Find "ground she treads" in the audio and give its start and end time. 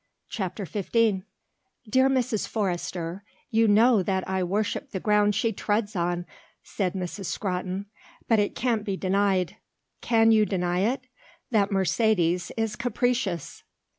4.99-5.95